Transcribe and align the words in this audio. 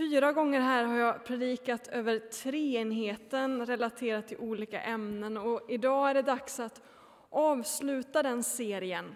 Fyra 0.00 0.32
gånger 0.32 0.60
här 0.60 0.84
har 0.84 0.96
jag 0.96 1.24
predikat 1.24 1.88
över 1.88 2.18
treenheten 2.18 3.66
relaterat 3.66 4.28
till 4.28 4.36
olika 4.36 4.82
ämnen 4.82 5.36
och 5.36 5.60
idag 5.68 6.10
är 6.10 6.14
det 6.14 6.22
dags 6.22 6.60
att 6.60 6.82
avsluta 7.30 8.22
den 8.22 8.42
serien. 8.42 9.14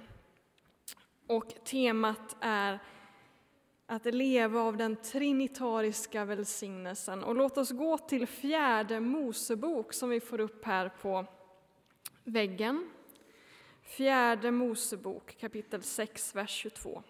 Och 1.27 1.55
temat 1.65 2.37
är 2.41 2.79
att 3.87 4.05
leva 4.05 4.61
av 4.61 4.77
den 4.77 4.97
trinitariska 4.97 6.25
välsignelsen. 6.25 7.25
Och 7.25 7.35
låt 7.35 7.59
oss 7.59 7.71
gå 7.71 7.99
till 7.99 8.27
fjärde 8.27 9.01
Mosebok 9.01 9.93
som 9.93 10.11
vi 10.11 10.21
får 10.21 10.41
upp 10.41 10.65
här 10.65 10.89
på 10.89 11.25
väggen. 12.25 12.91
Fjärde 13.83 14.51
Mosebok 14.51 15.37
kapitel 15.41 15.83
6, 15.83 16.35
vers 16.35 16.51
22. 16.51 17.03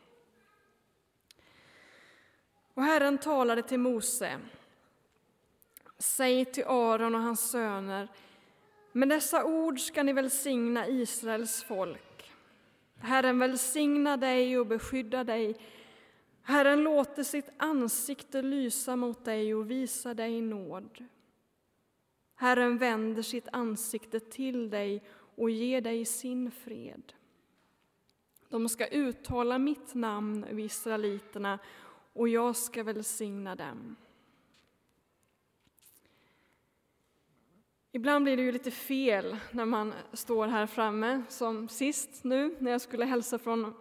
Och 2.75 2.82
Herren 2.82 3.18
talade 3.18 3.62
till 3.62 3.79
Mose. 3.79 4.41
Säg 5.98 6.45
till 6.45 6.65
Aron 6.66 7.15
och 7.15 7.20
hans 7.20 7.51
söner, 7.51 8.09
med 8.92 9.09
dessa 9.09 9.45
ord 9.45 9.80
ska 9.80 10.02
ni 10.02 10.12
välsigna 10.12 10.88
Israels 10.88 11.62
folk. 11.62 12.32
Herren 12.98 13.38
välsigna 13.38 14.16
dig 14.16 14.59
och 14.59 14.66
beskydda 14.66 15.24
dig. 15.24 15.56
Herren 16.42 16.82
låter 16.82 17.23
sitt 17.23 17.48
ansikte 17.56 18.42
lysa 18.42 18.96
mot 18.96 19.24
dig 19.24 19.54
och 19.54 19.70
visa 19.70 20.15
dig 20.15 20.41
nåd. 20.41 21.04
Herren 22.34 22.79
vänder 22.79 23.23
sitt 23.23 23.48
ansikte 23.52 24.20
till 24.20 24.70
dig 24.70 25.02
och 25.37 25.51
ger 25.51 25.80
dig 25.80 26.04
sin 26.04 26.51
fred. 26.51 27.12
De 28.48 28.68
ska 28.68 28.87
uttala 28.87 29.59
mitt 29.59 29.95
namn 29.95 30.45
över 30.45 30.62
israeliterna 30.62 31.59
och 32.14 32.28
jag 32.28 32.56
ska 32.56 32.82
välsigna 32.82 33.54
dem. 33.54 33.96
Ibland 37.93 38.24
blir 38.24 38.37
det 38.37 38.43
ju 38.43 38.52
lite 38.52 38.71
fel 38.71 39.37
när 39.51 39.65
man 39.65 39.95
står 40.12 40.46
här 40.46 40.66
framme, 40.66 41.23
som 41.29 41.68
sist 41.68 42.24
nu 42.24 42.56
när 42.59 42.71
jag 42.71 42.80
skulle 42.80 43.04
hälsa 43.04 43.38
från 43.38 43.74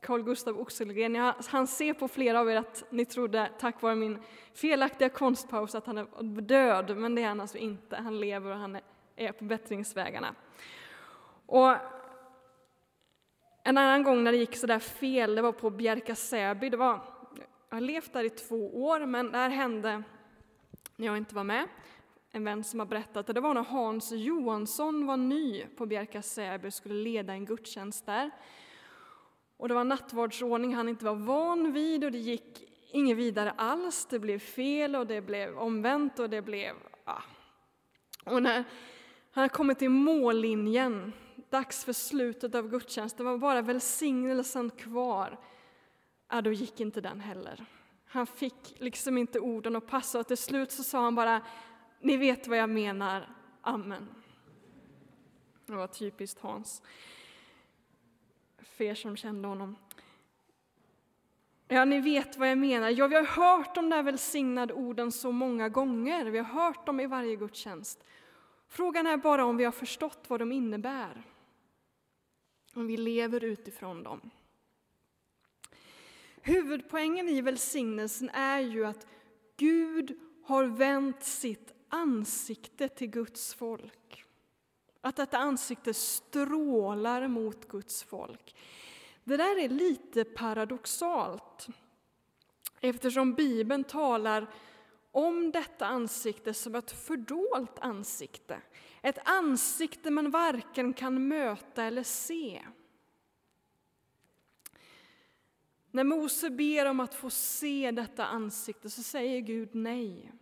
Carl 0.00 0.22
Gustav 0.22 0.60
Oxelgren. 0.60 1.14
Jag 1.14 1.34
hann 1.48 1.66
se 1.66 1.94
på 1.94 2.08
flera 2.08 2.40
av 2.40 2.50
er 2.50 2.56
att 2.56 2.84
ni 2.90 3.04
trodde, 3.04 3.50
tack 3.58 3.82
vare 3.82 3.94
min 3.94 4.18
felaktiga 4.54 5.08
konstpaus, 5.08 5.74
att 5.74 5.86
han 5.86 5.98
är 5.98 6.40
död, 6.40 6.96
men 6.96 7.14
det 7.14 7.22
är 7.22 7.28
han 7.28 7.40
alltså 7.40 7.58
inte. 7.58 7.96
Han 7.96 8.20
lever 8.20 8.50
och 8.50 8.56
han 8.56 8.78
är 9.16 9.32
på 9.32 9.44
bättringsvägarna. 9.44 10.34
Och 11.46 11.74
en 13.62 13.78
annan 13.78 14.02
gång 14.02 14.24
när 14.24 14.32
det 14.32 14.38
gick 14.38 14.56
så 14.56 14.66
där 14.66 14.78
fel, 14.78 15.34
det 15.34 15.42
var 15.42 15.52
på 15.52 15.70
Bjärka 15.70 16.14
Säby. 16.14 16.68
Det 16.68 16.76
var 16.76 17.17
jag 17.68 17.76
har 17.76 17.80
levt 17.80 18.12
där 18.12 18.24
i 18.24 18.30
två 18.30 18.84
år, 18.84 19.06
men 19.06 19.32
det 19.32 19.38
här 19.38 19.50
hände 19.50 20.02
när 20.96 21.06
jag 21.06 21.16
inte 21.16 21.34
var 21.34 21.44
med. 21.44 21.68
En 22.30 22.44
vän 22.44 22.64
som 22.64 22.78
har 22.78 22.86
berättat 22.86 23.26
det 23.26 23.40
var 23.40 23.54
när 23.54 23.62
Hans 23.62 24.12
Johansson 24.12 25.06
var 25.06 25.16
ny 25.16 25.64
på 25.76 25.86
Bjärka 25.86 26.22
Säby 26.22 26.68
och 26.68 26.74
skulle 26.74 26.94
leda 26.94 27.32
en 27.32 27.44
gudstjänst 27.44 28.06
där. 28.06 28.30
Och 29.56 29.68
det 29.68 29.74
var 29.74 29.84
nattvardsordning 29.84 30.74
han 30.74 30.88
inte 30.88 31.04
var 31.04 31.14
van 31.14 31.72
vid 31.72 32.04
och 32.04 32.12
det 32.12 32.18
gick 32.18 32.64
inget 32.92 33.16
vidare 33.16 33.50
alls. 33.56 34.06
Det 34.06 34.18
blev 34.18 34.38
fel 34.38 34.96
och 34.96 35.06
det 35.06 35.20
blev 35.20 35.58
omvänt 35.58 36.18
och 36.18 36.30
det 36.30 36.42
blev... 36.42 36.74
Ja. 37.04 37.22
Och 38.24 38.42
när 38.42 38.64
han 39.30 39.48
kommit 39.48 39.78
till 39.78 39.90
mållinjen, 39.90 41.12
dags 41.50 41.84
för 41.84 41.92
slutet 41.92 42.54
av 42.54 42.68
gudstjänsten, 42.68 43.26
var 43.26 43.38
bara 43.38 43.62
välsignelsen 43.62 44.70
kvar 44.70 45.38
ja, 46.28 46.40
då 46.40 46.52
gick 46.52 46.80
inte 46.80 47.00
den 47.00 47.20
heller. 47.20 47.64
Han 48.04 48.26
fick 48.26 48.74
liksom 48.80 49.18
inte 49.18 49.40
orden 49.40 49.76
att 49.76 49.86
passa 49.86 50.20
och 50.20 50.26
till 50.26 50.36
slut 50.36 50.72
så 50.72 50.82
sa 50.84 51.02
han 51.02 51.14
bara 51.14 51.42
Ni 52.00 52.16
vet 52.16 52.46
vad 52.46 52.58
jag 52.58 52.70
menar, 52.70 53.28
amen. 53.60 54.08
Det 55.66 55.72
var 55.72 55.86
typiskt 55.86 56.40
Hans. 56.40 56.82
För 58.58 58.84
er 58.84 58.94
som 58.94 59.16
kände 59.16 59.48
honom. 59.48 59.76
Ja, 61.68 61.84
ni 61.84 62.00
vet 62.00 62.36
vad 62.36 62.50
jag 62.50 62.58
menar. 62.58 62.90
Ja, 62.90 63.06
vi 63.06 63.14
har 63.14 63.24
hört 63.24 63.74
de 63.74 63.90
där 63.90 64.02
välsignade 64.02 64.74
orden 64.74 65.12
så 65.12 65.32
många 65.32 65.68
gånger. 65.68 66.24
Vi 66.24 66.38
har 66.38 66.44
hört 66.44 66.86
dem 66.86 67.00
i 67.00 67.06
varje 67.06 67.36
gudstjänst. 67.36 68.04
Frågan 68.68 69.06
är 69.06 69.16
bara 69.16 69.44
om 69.44 69.56
vi 69.56 69.64
har 69.64 69.72
förstått 69.72 70.24
vad 70.28 70.40
de 70.40 70.52
innebär. 70.52 71.22
Om 72.74 72.86
vi 72.86 72.96
lever 72.96 73.44
utifrån 73.44 74.02
dem. 74.02 74.30
Huvudpoängen 76.48 77.28
i 77.28 77.40
välsignelsen 77.40 78.30
är 78.30 78.58
ju 78.58 78.86
att 78.86 79.06
Gud 79.56 80.18
har 80.44 80.64
vänt 80.64 81.22
sitt 81.22 81.72
ansikte 81.88 82.88
till 82.88 83.10
Guds 83.10 83.54
folk. 83.54 84.24
Att 85.00 85.16
detta 85.16 85.38
ansikte 85.38 85.94
strålar 85.94 87.28
mot 87.28 87.68
Guds 87.68 88.02
folk. 88.02 88.56
Det 89.24 89.36
där 89.36 89.58
är 89.58 89.68
lite 89.68 90.24
paradoxalt 90.24 91.68
eftersom 92.80 93.34
Bibeln 93.34 93.84
talar 93.84 94.46
om 95.12 95.50
detta 95.50 95.86
ansikte 95.86 96.54
som 96.54 96.74
ett 96.74 96.90
fördolt 96.90 97.78
ansikte. 97.78 98.60
Ett 99.02 99.18
ansikte 99.24 100.10
man 100.10 100.30
varken 100.30 100.94
kan 100.94 101.28
möta 101.28 101.84
eller 101.84 102.02
se. 102.02 102.62
När 105.98 106.04
Mose 106.04 106.50
ber 106.50 106.86
om 106.86 107.00
att 107.00 107.14
få 107.14 107.30
se 107.30 107.90
detta 107.90 108.26
ansikte 108.26 108.90
så 108.90 109.02
säger 109.02 109.40
Gud 109.40 109.74
nej. 109.74 110.32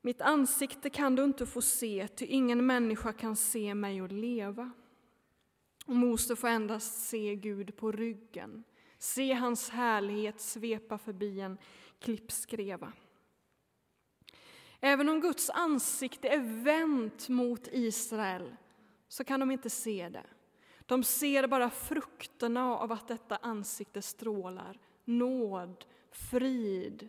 Mitt 0.00 0.20
ansikte 0.20 0.90
kan 0.90 1.16
du 1.16 1.24
inte 1.24 1.46
få 1.46 1.62
se, 1.62 2.08
ty 2.08 2.26
ingen 2.26 2.66
människa 2.66 3.12
kan 3.12 3.36
se 3.36 3.74
mig 3.74 4.02
och 4.02 4.12
leva. 4.12 4.70
Och 5.86 5.96
Mose 5.96 6.36
får 6.36 6.48
endast 6.48 7.08
se 7.08 7.36
Gud 7.36 7.76
på 7.76 7.92
ryggen, 7.92 8.64
se 8.98 9.32
hans 9.32 9.70
härlighet 9.70 10.40
svepa 10.40 10.98
förbi 10.98 11.40
en 11.40 11.58
klippskreva. 11.98 12.92
Även 14.80 15.08
om 15.08 15.20
Guds 15.20 15.50
ansikte 15.50 16.28
är 16.28 16.62
vänt 16.62 17.28
mot 17.28 17.68
Israel 17.72 18.56
så 19.08 19.24
kan 19.24 19.40
de 19.40 19.50
inte 19.50 19.70
se 19.70 20.08
det. 20.08 20.26
De 20.90 21.04
ser 21.04 21.46
bara 21.46 21.70
frukterna 21.70 22.76
av 22.78 22.92
att 22.92 23.08
detta 23.08 23.36
ansikte 23.36 24.02
strålar. 24.02 24.78
Nåd, 25.04 25.84
frid, 26.10 27.08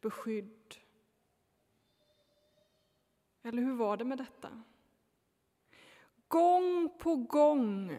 beskydd. 0.00 0.74
Eller 3.42 3.62
hur 3.62 3.74
var 3.74 3.96
det 3.96 4.04
med 4.04 4.18
detta? 4.18 4.62
Gång 6.28 6.98
på 6.98 7.16
gång 7.16 7.98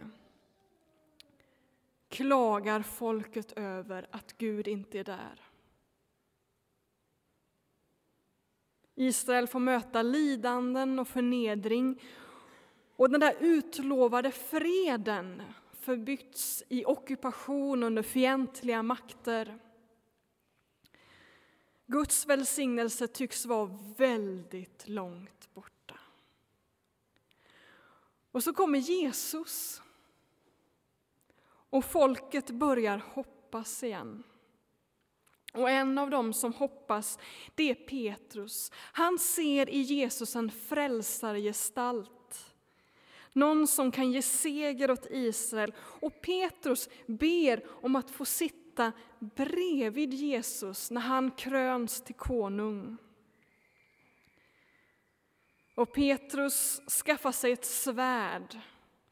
klagar 2.09 2.81
folket 2.81 3.51
över 3.51 4.07
att 4.11 4.37
Gud 4.37 4.67
inte 4.67 4.99
är 4.99 5.03
där. 5.03 5.41
Israel 8.95 9.47
får 9.47 9.59
möta 9.59 10.01
lidanden 10.01 10.99
och 10.99 11.07
förnedring 11.07 12.01
och 13.03 13.09
den 13.09 13.19
där 13.19 13.35
utlovade 13.39 14.31
freden 14.31 15.43
förbytts 15.79 16.63
i 16.69 16.85
ockupation 16.85 17.83
under 17.83 18.03
fientliga 18.03 18.83
makter. 18.83 19.59
Guds 21.85 22.25
välsignelse 22.25 23.07
tycks 23.07 23.45
vara 23.45 23.79
väldigt 23.97 24.87
långt 24.87 25.53
borta. 25.53 25.99
Och 28.31 28.43
så 28.43 28.53
kommer 28.53 28.79
Jesus. 28.79 29.81
Och 31.45 31.85
folket 31.85 32.49
börjar 32.49 32.97
hoppas 32.97 33.83
igen. 33.83 34.23
Och 35.53 35.69
en 35.69 35.97
av 35.97 36.09
dem 36.09 36.33
som 36.33 36.53
hoppas, 36.53 37.19
det 37.55 37.69
är 37.69 37.75
Petrus. 37.75 38.71
Han 38.75 39.19
ser 39.19 39.69
i 39.69 39.81
Jesus 39.81 40.35
en 40.35 40.51
frälsargestalt 40.51 42.22
någon 43.33 43.67
som 43.67 43.91
kan 43.91 44.11
ge 44.11 44.21
seger 44.21 44.91
åt 44.91 45.07
Israel. 45.09 45.73
Och 45.77 46.21
Petrus 46.21 46.89
ber 47.07 47.63
om 47.85 47.95
att 47.95 48.11
få 48.11 48.25
sitta 48.25 48.91
bredvid 49.19 50.13
Jesus 50.13 50.91
när 50.91 51.01
han 51.01 51.31
kröns 51.31 52.01
till 52.01 52.15
konung. 52.15 52.97
Och 55.75 55.93
Petrus 55.93 56.81
skaffar 57.05 57.31
sig 57.31 57.51
ett 57.51 57.65
svärd 57.65 58.59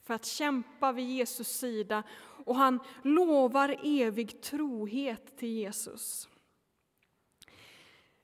för 0.03 0.13
att 0.13 0.25
kämpa 0.25 0.91
vid 0.91 1.09
Jesus 1.09 1.47
sida 1.47 2.03
och 2.45 2.55
han 2.55 2.79
lovar 3.03 3.79
evig 3.83 4.41
trohet 4.41 5.37
till 5.37 5.49
Jesus. 5.49 6.29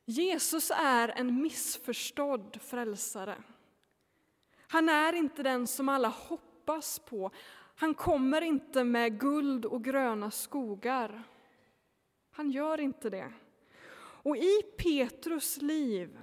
Jesus 0.05 0.71
är 0.71 1.09
en 1.09 1.41
missförstådd 1.41 2.59
frälsare. 2.61 3.43
Han 4.67 4.89
är 4.89 5.13
inte 5.13 5.43
den 5.43 5.67
som 5.67 5.89
alla 5.89 6.07
hoppas 6.07 6.99
på. 6.99 7.31
Han 7.75 7.93
kommer 7.93 8.41
inte 8.41 8.83
med 8.83 9.19
guld 9.19 9.65
och 9.65 9.83
gröna 9.83 10.31
skogar. 10.31 11.23
Han 12.31 12.51
gör 12.51 12.79
inte 12.79 13.09
det. 13.09 13.33
Och 13.99 14.37
i 14.37 14.61
Petrus 14.77 15.61
liv 15.61 16.19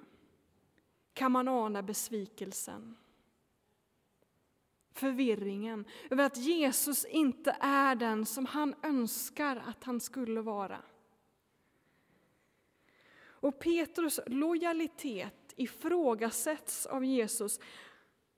kan 1.12 1.32
man 1.32 1.48
ana 1.48 1.82
besvikelsen. 1.82 2.96
Förvirringen 4.92 5.84
över 6.10 6.24
att 6.24 6.36
Jesus 6.36 7.04
inte 7.04 7.56
är 7.60 7.94
den 7.94 8.26
som 8.26 8.46
han 8.46 8.74
önskar 8.82 9.56
att 9.66 9.84
han 9.84 10.00
skulle 10.00 10.40
vara. 10.40 10.82
Och 13.44 13.58
Petrus 13.58 14.20
lojalitet 14.26 15.54
ifrågasätts 15.56 16.86
av 16.86 17.04
Jesus. 17.04 17.60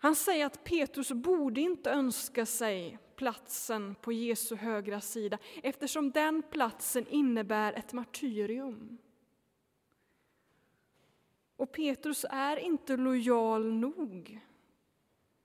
Han 0.06 0.14
säger 0.14 0.47
att 0.47 0.64
Petrus 0.64 1.12
borde 1.12 1.61
inte 1.61 1.91
önska 1.91 2.47
sig 2.47 2.99
platsen 3.17 3.94
på 3.94 4.12
Jesu 4.12 4.56
högra 4.56 5.00
sida 5.00 5.38
eftersom 5.62 6.11
den 6.11 6.43
platsen 6.43 7.06
innebär 7.08 7.73
ett 7.73 7.93
martyrium. 7.93 8.99
Och 11.56 11.73
Petrus 11.73 12.26
är 12.31 12.56
inte 12.56 12.97
lojal 12.97 13.73
nog 13.73 14.41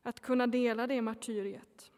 att 0.03 0.19
kunna 0.19 0.47
dela 0.47 0.87
det 0.87 1.01
martyriet. 1.01 1.91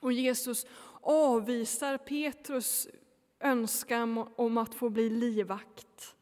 Och 0.00 0.12
Jesus 0.12 0.66
avvisar 1.00 1.98
Petrus 1.98 2.88
önskan 3.40 4.28
om 4.36 4.58
att 4.58 4.74
få 4.74 4.88
bli 4.88 5.10
livvakt. 5.10 6.16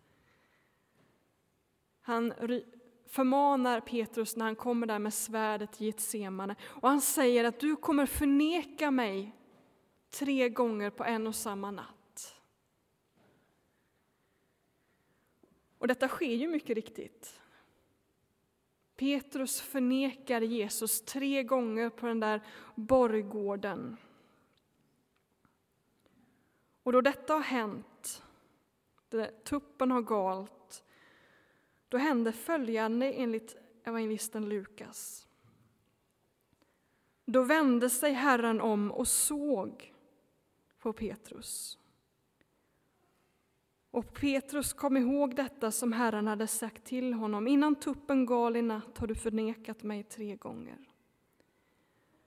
Han 2.01 2.33
förmanar 3.13 3.81
Petrus 3.81 4.37
när 4.37 4.45
han 4.45 4.57
kommer 4.57 4.87
där 4.87 4.99
med 4.99 5.15
svärdet 5.15 5.81
i 5.81 5.87
Getsemane 5.87 6.57
och 6.63 6.89
han 6.89 7.01
säger 7.01 7.45
att 7.45 7.61
du 7.61 7.77
kommer 7.77 8.07
förneka 8.07 8.91
mig 8.91 9.33
tre 10.11 10.49
gånger 10.49 10.91
på 10.91 11.05
en 11.05 11.27
och 11.27 11.35
samma 11.35 11.71
natt. 11.71 12.43
Och 15.79 15.89
detta 15.89 16.09
sker 16.09 16.35
ju 16.35 16.49
mycket 16.49 16.75
riktigt. 16.75 17.41
Petrus 18.97 19.61
förnekar 19.61 20.41
Jesus 20.41 21.03
tre 21.03 21.43
gånger 21.43 21.91
på 21.91 22.07
den 22.07 22.21
där 22.21 22.43
borggården. 22.75 23.97
Och 26.83 26.93
då 26.93 27.01
detta 27.01 27.33
har 27.35 27.41
hänt, 27.41 28.23
tuppen 29.45 29.91
har 29.91 30.03
galt, 30.03 30.62
då 31.93 31.99
hände 31.99 32.33
följande 32.33 33.13
enligt 33.13 33.57
evangelisten 33.85 34.49
Lukas. 34.49 35.27
Då 37.25 37.43
vände 37.43 37.91
sig 37.91 38.13
Herren 38.13 38.61
om 38.61 38.93
och 38.93 39.09
såg 39.09 39.95
på 40.79 40.93
Petrus. 40.93 41.79
Och 43.91 44.15
Petrus 44.15 44.73
kom 44.73 44.97
ihåg 44.97 45.37
detta 45.37 45.71
som 45.71 45.93
Herren 45.93 46.27
hade 46.27 46.47
sagt 46.47 46.85
till 46.85 47.13
honom. 47.13 47.49
Innan 47.49 47.75
tuppen 47.75 48.27
gal 48.27 48.57
i 48.57 48.63
natt 48.63 48.99
har 48.99 49.07
du 49.07 49.15
förnekat 49.15 49.83
mig 49.83 50.03
tre 50.03 50.37
gånger. 50.37 50.89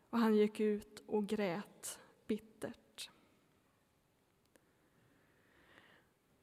Och 0.10 0.20
han 0.20 0.36
gick 0.36 0.60
ut 0.60 1.04
och 1.06 1.28
grät 1.28 2.00
bittert. 2.28 3.10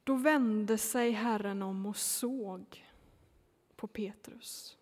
Då 0.04 0.14
vände 0.14 0.78
sig 0.78 1.10
Herren 1.10 1.62
om 1.62 1.86
och 1.86 1.96
såg 1.96 2.91
på 3.82 3.88
Petrus. 3.88 4.76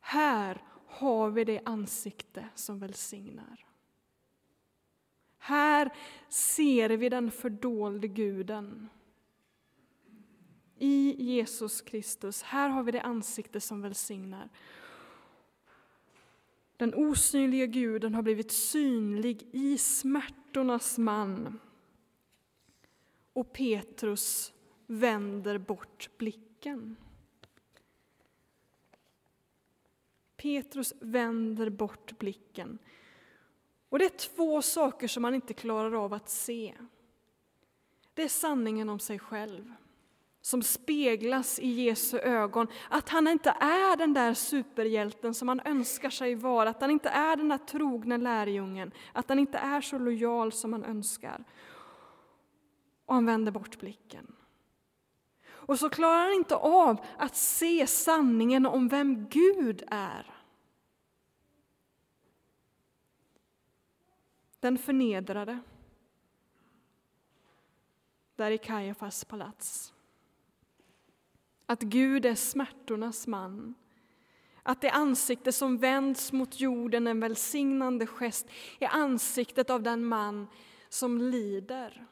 Här 0.00 0.62
har 0.86 1.30
vi 1.30 1.44
det 1.44 1.60
ansikte 1.64 2.48
som 2.54 2.78
välsignar. 2.78 3.66
Här 5.38 5.92
ser 6.28 6.90
vi 6.90 7.08
den 7.08 7.30
fördolde 7.30 8.08
guden. 8.08 8.88
I 10.76 11.24
Jesus 11.24 11.80
Kristus, 11.80 12.42
här 12.42 12.68
har 12.68 12.82
vi 12.82 12.92
det 12.92 13.02
ansikte 13.02 13.60
som 13.60 13.82
välsignar. 13.82 14.48
Den 16.76 16.94
osynliga 16.94 17.66
guden 17.66 18.14
har 18.14 18.22
blivit 18.22 18.52
synlig 18.52 19.48
i 19.52 19.78
smärtornas 19.78 20.98
man. 20.98 21.60
Och 23.32 23.52
Petrus 23.52 24.52
vänder 24.86 25.58
bort 25.58 26.10
blicken. 26.18 26.96
Petrus 30.42 30.94
vänder 31.00 31.70
bort 31.70 32.18
blicken. 32.18 32.78
Och 33.88 33.98
det 33.98 34.04
är 34.04 34.36
två 34.36 34.62
saker 34.62 35.08
som 35.08 35.24
han 35.24 35.34
inte 35.34 35.54
klarar 35.54 36.04
av 36.04 36.12
att 36.12 36.28
se. 36.28 36.74
Det 38.14 38.22
är 38.22 38.28
sanningen 38.28 38.88
om 38.88 38.98
sig 38.98 39.18
själv, 39.18 39.72
som 40.40 40.62
speglas 40.62 41.58
i 41.58 41.68
Jesu 41.68 42.18
ögon. 42.18 42.66
Att 42.90 43.08
han 43.08 43.28
inte 43.28 43.50
är 43.50 43.96
den 43.96 44.14
där 44.14 44.34
superhjälten 44.34 45.34
som 45.34 45.48
han 45.48 45.60
önskar 45.64 46.10
sig 46.10 46.34
vara, 46.34 46.70
att 46.70 46.80
han 46.80 46.90
inte 46.90 47.08
är 47.08 47.36
den 47.36 47.48
där 47.48 47.58
trogna 47.58 48.16
lärjungen, 48.16 48.92
att 49.12 49.28
han 49.28 49.38
inte 49.38 49.58
är 49.58 49.80
så 49.80 49.98
lojal 49.98 50.52
som 50.52 50.72
han 50.72 50.84
önskar. 50.84 51.44
Och 53.06 53.14
han 53.14 53.26
vänder 53.26 53.52
bort 53.52 53.78
blicken. 53.78 54.37
Och 55.68 55.78
så 55.78 55.90
klarar 55.90 56.22
han 56.22 56.32
inte 56.32 56.56
av 56.56 57.04
att 57.18 57.36
se 57.36 57.86
sanningen 57.86 58.66
om 58.66 58.88
vem 58.88 59.28
Gud 59.28 59.82
är. 59.86 60.34
Den 64.60 64.78
förnedrade, 64.78 65.58
där 68.36 68.50
i 68.50 68.58
Kajafas 68.58 69.24
palats. 69.24 69.92
Att 71.66 71.82
Gud 71.82 72.26
är 72.26 72.34
smärtornas 72.34 73.26
man. 73.26 73.74
Att 74.62 74.80
det 74.80 74.90
ansikte 74.90 75.52
som 75.52 75.78
vänds 75.78 76.32
mot 76.32 76.60
jorden, 76.60 77.06
en 77.06 77.20
välsignande 77.20 78.06
gest, 78.06 78.46
är 78.78 78.88
ansiktet 78.88 79.70
av 79.70 79.82
den 79.82 80.04
man 80.04 80.46
som 80.88 81.18
lider. 81.18 82.06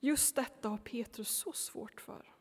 Just 0.00 0.36
detta 0.36 0.68
har 0.68 0.78
Petrus 0.78 1.28
så 1.28 1.52
svårt 1.52 2.00
för. 2.00 2.32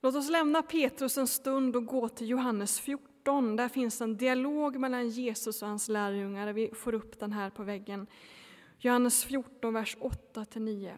Låt 0.00 0.14
oss 0.14 0.30
lämna 0.30 0.62
Petrus 0.62 1.18
en 1.18 1.26
stund 1.26 1.76
och 1.76 1.86
gå 1.86 2.08
till 2.08 2.28
Johannes 2.28 2.80
14. 2.80 3.56
Där 3.56 3.68
finns 3.68 4.00
en 4.00 4.16
dialog 4.16 4.76
mellan 4.76 5.08
Jesus 5.08 5.62
och 5.62 5.68
hans 5.68 5.88
lärjungar. 5.88 6.52
Vi 6.52 6.70
får 6.74 6.94
upp 6.94 7.20
den 7.20 7.32
här 7.32 7.50
på 7.50 7.62
väggen. 7.62 8.06
Johannes 8.78 9.24
14, 9.24 9.74
vers 9.74 9.96
8-9. 9.96 10.96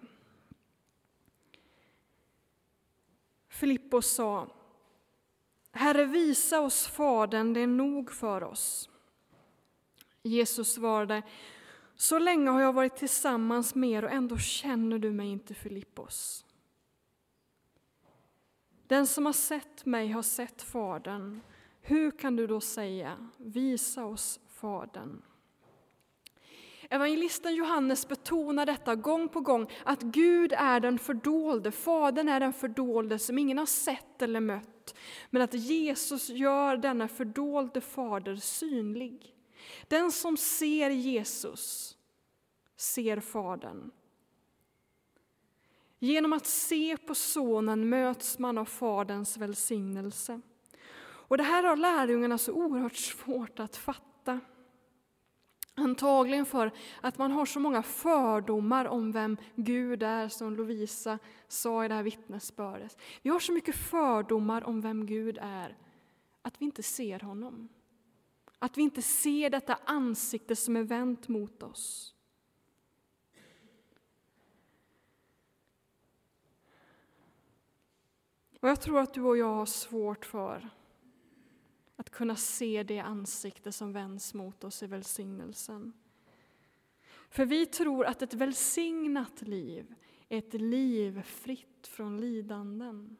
Filippos 3.49 4.15
sa 4.15 4.49
Herre, 5.71 6.05
visa 6.05 6.61
oss 6.61 6.87
Fadern, 6.87 7.53
det 7.53 7.61
är 7.61 7.67
nog 7.67 8.13
för 8.13 8.45
oss. 8.45 8.91
Jesus 10.23 10.73
svarade 10.73 11.23
så 11.97 12.19
länge 12.19 12.51
har 12.51 12.61
jag 12.61 12.73
varit 12.73 12.97
tillsammans 12.97 13.75
med 13.75 13.91
er 13.91 14.05
och 14.05 14.11
ändå 14.11 14.39
känner 14.39 14.99
du 14.99 15.11
mig 15.11 15.29
inte, 15.29 15.55
Filippos. 15.55 16.45
Den 18.87 19.07
som 19.07 19.27
har 19.27 19.33
sett 19.33 19.87
mig 19.87 20.09
har 20.09 20.23
sett 20.23 20.63
Fadern. 20.63 21.41
Hur 21.81 22.11
kan 22.11 22.37
du 22.37 22.47
då 22.47 22.61
säga, 22.61 23.31
visa 23.37 24.05
oss 24.05 24.41
Fadern? 24.49 25.23
Evangelisten 26.91 27.55
Johannes 27.55 28.09
betonar 28.09 28.67
detta 28.67 28.95
gång 28.95 29.29
på 29.29 29.41
gång, 29.41 29.71
att 29.85 30.03
Gud 30.03 30.53
är 30.53 30.81
den 30.81 30.99
fördolde, 30.99 31.73
Fadern 31.73 32.29
är 32.29 32.41
den 32.41 32.53
fördolde 32.53 33.19
som 33.19 33.39
ingen 33.39 33.59
har 33.59 33.67
sett 33.67 34.23
eller 34.23 34.41
mött, 34.41 34.95
men 35.31 35.43
att 35.43 35.55
Jesus 35.55 36.29
gör 36.29 36.77
denna 36.77 37.09
fördolde 37.09 37.81
Fader 37.81 38.37
synlig. 38.37 39.36
Den 39.89 40.13
som 40.13 40.37
ser 40.37 40.91
Jesus 40.91 41.97
ser 42.77 43.21
Fadern. 43.21 43.91
Genom 45.99 46.33
att 46.33 46.47
se 46.47 46.97
på 46.97 47.15
Sonen 47.15 47.89
möts 47.89 48.39
man 48.39 48.59
av 48.59 48.65
Faderns 48.65 49.37
välsignelse. 49.37 50.41
Och 51.01 51.37
det 51.37 51.43
här 51.43 51.63
har 51.63 51.77
lärjungarna 51.77 52.39
så 52.39 52.53
oerhört 52.53 52.97
svårt 52.97 53.61
att 53.61 53.77
fatta. 53.77 54.41
Antagligen 55.75 56.47
för 56.47 56.71
att 57.01 57.19
man 57.19 57.33
har 57.33 57.47
så 57.47 57.61
många 57.61 57.83
fördomar 57.83 58.85
om 58.85 59.13
vem 59.13 59.37
Gud 59.55 60.03
är, 60.03 60.29
som 60.29 60.57
Lovisa 60.57 61.19
sa 61.49 61.85
i 61.85 61.89
det 61.89 61.95
här 61.95 62.03
vittnesbördet. 62.03 62.99
Vi 63.23 63.31
har 63.31 63.41
så 63.41 63.53
mycket 63.53 63.77
fördomar 63.77 64.65
om 64.65 64.81
vem 64.81 65.07
Gud 65.07 65.39
är, 65.43 65.77
att 66.43 66.55
vi 66.59 66.65
inte 66.65 66.83
ser 66.83 67.21
honom. 67.21 67.69
Att 68.59 68.79
vi 68.79 68.83
inte 68.83 69.03
ser 69.03 69.51
detta 69.51 69.79
ansikte 69.85 70.57
som 70.57 70.77
är 70.77 70.83
vänt 70.83 71.29
mot 71.29 71.63
oss. 71.63 72.15
Och 78.61 78.69
jag 78.69 78.81
tror 78.81 79.01
att 79.01 79.15
du 79.15 79.23
och 79.23 79.37
jag 79.37 79.55
har 79.55 79.67
svårt 79.67 80.25
för 80.27 80.69
Att 81.97 82.11
kunna 82.11 82.37
se 82.37 82.83
det 82.83 82.99
ansikte 82.99 83.73
som 83.73 83.93
vänds 83.93 84.35
mot 84.35 84.65
oss 84.65 84.83
i 84.83 84.87
välsignelsen. 84.87 85.93
För 87.31 87.47
vi 87.47 87.67
tror 87.67 88.05
att 88.05 88.23
ett 88.23 88.35
välsignat 88.35 89.43
liv 89.43 89.95
är 90.29 90.39
ett 90.39 90.55
liv 90.55 91.23
fritt 91.23 91.87
från 91.87 92.21
lidanden. 92.21 93.17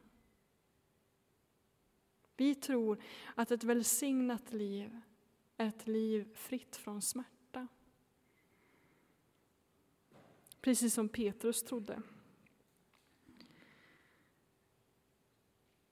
Vi 2.37 2.55
tror 2.55 3.03
att 3.35 3.51
ett 3.51 3.63
välsignat 3.63 4.53
liv 4.53 5.01
ett 5.57 5.87
liv 5.87 6.27
fritt 6.35 6.75
från 6.75 7.01
smärta. 7.01 7.67
Precis 10.61 10.93
som 10.93 11.09
Petrus 11.09 11.63
trodde. 11.63 12.01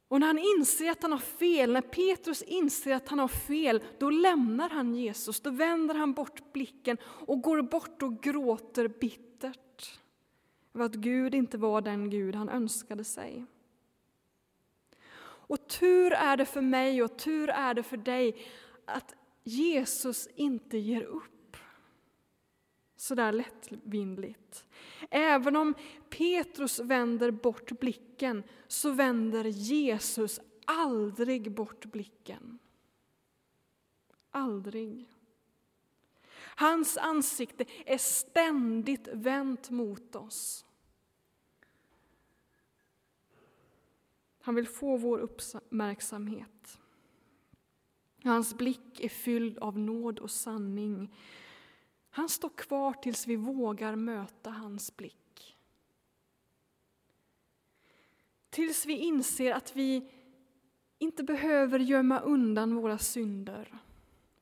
Och 0.07 0.19
när 0.19 0.27
han 0.27 0.39
inser 0.39 0.91
att 0.91 1.01
han 1.01 1.11
har 1.11 1.19
fel, 1.19 1.71
när 1.71 1.81
Petrus 1.81 2.41
inser 2.41 2.95
att 2.95 3.09
han 3.09 3.19
har 3.19 3.27
fel, 3.27 3.83
då 3.99 4.09
lämnar 4.09 4.69
han 4.69 4.95
Jesus, 4.95 5.39
då 5.39 5.49
vänder 5.49 5.95
han 5.95 6.13
bort 6.13 6.53
blicken 6.53 6.97
och 7.03 7.41
går 7.41 7.61
bort 7.61 8.01
och 8.01 8.21
gråter 8.23 8.87
bittert 8.87 9.99
över 10.73 10.85
att 10.85 10.95
Gud 10.95 11.35
inte 11.35 11.57
var 11.57 11.81
den 11.81 12.09
Gud 12.09 12.35
han 12.35 12.49
önskade 12.49 13.03
sig. 13.03 13.45
Och 15.47 15.67
tur 15.67 16.13
är 16.13 16.37
det 16.37 16.45
för 16.45 16.61
mig 16.61 17.03
och 17.03 17.17
tur 17.17 17.49
är 17.49 17.73
det 17.73 17.83
för 17.83 17.97
dig 17.97 18.45
att 18.85 19.15
Jesus 19.47 20.27
inte 20.35 20.77
ger 20.77 21.03
upp 21.03 21.57
så 22.95 23.15
där 23.15 23.31
lättvindligt. 23.31 24.65
Även 25.09 25.55
om 25.55 25.73
Petrus 26.09 26.79
vänder 26.79 27.31
bort 27.31 27.79
blicken 27.79 28.43
så 28.67 28.91
vänder 28.91 29.43
Jesus 29.45 30.39
aldrig 30.65 31.51
bort 31.51 31.85
blicken. 31.85 32.59
Aldrig. 34.29 35.09
Hans 36.37 36.97
ansikte 36.97 37.65
är 37.85 37.97
ständigt 37.97 39.07
vänt 39.07 39.69
mot 39.69 40.15
oss. 40.15 40.65
Han 44.39 44.55
vill 44.55 44.67
få 44.67 44.97
vår 44.97 45.19
uppmärksamhet. 45.19 46.79
Hans 48.29 48.57
blick 48.57 48.99
är 48.99 49.09
fylld 49.09 49.57
av 49.57 49.79
nåd 49.79 50.19
och 50.19 50.31
sanning. 50.31 51.15
Han 52.09 52.29
står 52.29 52.49
kvar 52.49 52.93
tills 52.93 53.27
vi 53.27 53.35
vågar 53.35 53.95
möta 53.95 54.49
hans 54.49 54.97
blick. 54.97 55.57
Tills 58.49 58.85
vi 58.85 58.97
inser 58.97 59.51
att 59.51 59.75
vi 59.75 60.11
inte 60.97 61.23
behöver 61.23 61.79
gömma 61.79 62.19
undan 62.19 62.75
våra 62.75 62.97
synder. 62.97 63.77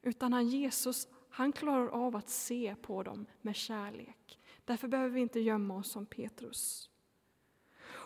Utan 0.02 0.34
han 0.34 0.48
Jesus, 0.48 1.08
han 1.30 1.52
klarar 1.52 1.88
av 1.88 2.16
att 2.16 2.30
se 2.30 2.76
på 2.82 3.04
dem 3.04 3.26
med 3.42 3.56
kärlek. 3.56 4.40
Därför 4.66 4.88
behöver 4.88 5.10
vi 5.10 5.22
inte 5.22 5.40
gömma 5.40 5.78
oss 5.78 5.92
som 5.92 6.06
Petrus. 6.06 6.90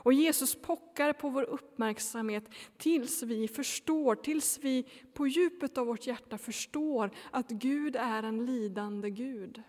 Och 0.07 0.13
Jesus 0.13 0.55
pockar 0.55 1.13
på 1.13 1.29
vår 1.29 1.43
uppmärksamhet 1.43 2.43
tills 2.77 3.23
vi 3.23 3.47
förstår, 3.47 4.15
tills 4.15 4.59
vi 4.61 4.85
på 5.13 5.27
djupet 5.27 5.77
av 5.77 5.87
vårt 5.87 6.07
hjärta 6.07 6.37
förstår 6.37 7.11
att 7.31 7.49
Gud 7.49 7.95
är 7.95 8.23
en 8.23 8.45
lidande 8.45 9.09
Gud. 9.09 9.63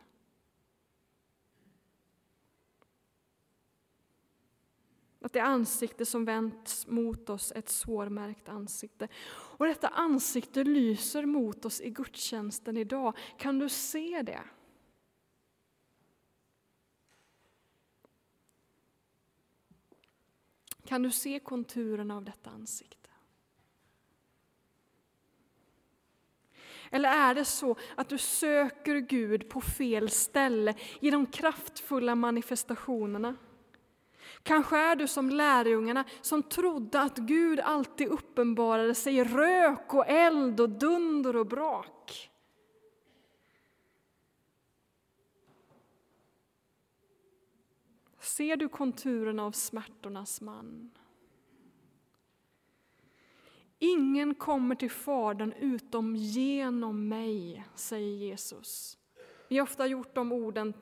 Att 5.21 5.33
det 5.33 5.43
ansikte 5.43 6.07
som 6.07 6.25
vänts 6.25 6.87
mot 6.87 7.31
oss 7.31 7.53
är 7.53 7.59
ett 7.59 7.69
sårmärkt 7.69 8.49
ansikte. 8.49 9.09
Och 9.31 9.67
detta 9.67 9.89
ansikte 9.89 10.65
lyser 10.65 11.27
mot 11.27 11.65
oss 11.65 11.81
i 11.81 11.91
gudstjänsten 11.91 12.77
idag. 12.77 13.17
Kan 13.39 13.59
du 13.59 13.69
se 13.69 14.23
det? 14.23 14.43
Kan 20.89 21.03
du 21.03 21.11
se 21.11 21.39
konturerna 21.39 22.17
av 22.17 22.25
detta 22.25 22.51
ansikte? 22.51 23.09
Eller 26.91 27.09
är 27.09 27.35
det 27.35 27.45
så 27.45 27.77
att 27.95 28.09
du 28.09 28.19
söker 28.19 28.95
Gud 28.95 29.49
på 29.49 29.61
fel 29.61 30.11
ställe 30.11 30.75
i 31.01 31.11
de 31.11 31.27
kraftfulla 31.27 32.15
manifestationerna? 32.15 33.37
Kanske 34.43 34.77
är 34.77 34.97
du 34.97 35.09
som 35.09 35.31
lärjungarna 35.31 36.05
som 36.21 36.43
trodde 36.43 37.01
att 37.01 37.17
Gud 37.17 37.61
alltid 37.61 38.09
uppenbarade 38.09 38.95
sig 38.95 39.17
i 39.17 39.25
rök 39.25 39.95
och 39.95 40.09
eld 40.09 40.61
och 40.61 40.71
dunder 40.71 41.37
och 41.37 41.47
brak. 41.47 42.31
Ser 48.39 48.57
du 48.57 48.69
konturerna 48.69 49.45
av 49.45 49.53
smärtornas 49.53 50.41
man? 50.41 50.91
Ingen 53.79 54.35
kommer 54.35 54.75
till 54.75 54.91
Fadern 54.91 55.53
utom 55.53 56.17
genom 56.17 57.09
mig, 57.09 57.65
säger 57.75 58.17
Jesus. 58.17 58.99
Vi 59.49 59.59
har 59.59 59.63
ofta 59.63 59.87
gjort 59.87 60.15
de 60.15 60.33
orden 60.33 60.75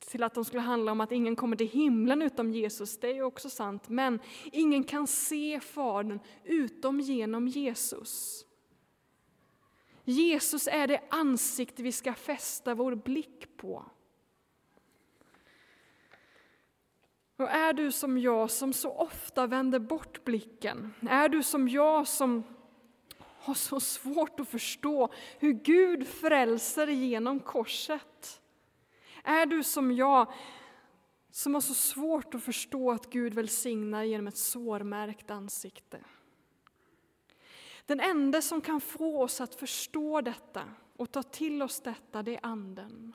till 0.00 0.22
att 0.22 0.34
de 0.34 0.44
skulle 0.44 0.62
handla 0.62 0.92
om 0.92 1.00
att 1.00 1.12
ingen 1.12 1.36
kommer 1.36 1.56
till 1.56 1.68
himlen 1.68 2.22
utom 2.22 2.50
Jesus. 2.50 2.98
Det 2.98 3.18
är 3.18 3.22
också 3.22 3.50
sant. 3.50 3.88
Men 3.88 4.20
ingen 4.44 4.84
kan 4.84 5.06
se 5.06 5.60
Fadern 5.60 6.20
utom 6.44 7.00
genom 7.00 7.48
Jesus. 7.48 8.44
Jesus 10.04 10.68
är 10.68 10.86
det 10.86 11.02
ansikte 11.10 11.82
vi 11.82 11.92
ska 11.92 12.14
fästa 12.14 12.74
vår 12.74 12.94
blick 12.94 13.56
på. 13.56 13.84
Och 17.36 17.50
är 17.50 17.72
du 17.72 17.92
som 17.92 18.18
jag 18.18 18.50
som 18.50 18.72
så 18.72 18.90
ofta 18.92 19.46
vänder 19.46 19.78
bort 19.78 20.24
blicken? 20.24 20.94
Är 21.10 21.28
du 21.28 21.42
som 21.42 21.68
jag 21.68 22.08
som 22.08 22.44
har 23.46 23.54
så 23.54 23.80
svårt 23.80 24.40
att 24.40 24.48
förstå 24.48 25.08
hur 25.38 25.52
Gud 25.52 26.06
frälser 26.06 26.86
genom 26.86 27.40
korset? 27.40 28.40
Är 29.24 29.46
du 29.46 29.62
som 29.62 29.92
jag 29.92 30.32
som 31.30 31.54
har 31.54 31.60
så 31.60 31.74
svårt 31.74 32.34
att 32.34 32.42
förstå 32.42 32.90
att 32.90 33.10
Gud 33.10 33.34
välsignar 33.34 34.02
genom 34.02 34.26
ett 34.26 34.36
sårmärkt 34.36 35.30
ansikte? 35.30 36.00
Den 37.86 38.00
enda 38.00 38.42
som 38.42 38.60
kan 38.60 38.80
få 38.80 39.22
oss 39.22 39.40
att 39.40 39.54
förstå 39.54 40.20
detta 40.20 40.62
och 40.96 41.12
ta 41.12 41.22
till 41.22 41.62
oss 41.62 41.80
detta, 41.80 42.22
det 42.22 42.34
är 42.34 42.40
Anden. 42.42 43.14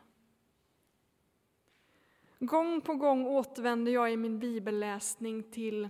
Gång 2.43 2.81
på 2.81 2.95
gång 2.95 3.25
återvänder 3.25 3.91
jag 3.91 4.13
i 4.13 4.17
min 4.17 4.39
bibelläsning 4.39 5.43
till 5.43 5.89